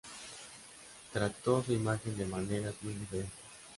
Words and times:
Trató 1.13 1.63
su 1.63 1.73
imagen 1.73 2.17
de 2.17 2.25
maneras 2.25 2.73
muy 2.81 2.93
diferentes. 2.95 3.37